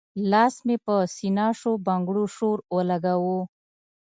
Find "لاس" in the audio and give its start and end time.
0.31-0.55